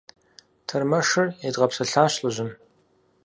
[0.67, 2.51] Тэрмэшыр едгъэпсэлъащ лӀыжьым.